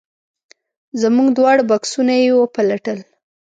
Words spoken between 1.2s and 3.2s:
دواړه بکسونه یې وپلټل.